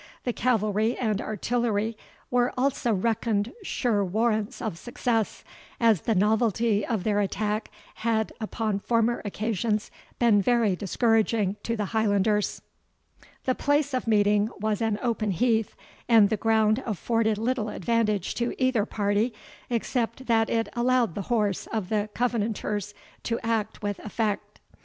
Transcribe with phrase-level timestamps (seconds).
[0.23, 1.95] The cavalry and artillery
[2.31, 5.43] were also reckoned sure warrants of success,
[5.79, 11.85] as the novelty of their attack had upon former occasions been very discouraging to the
[11.93, 12.63] Highlanders.
[13.43, 15.75] The place of meeting was an open heath,
[16.09, 19.35] and the ground afforded little advantage to either party,
[19.69, 24.61] except that it allowed the horse of the Covenanters to act with effect.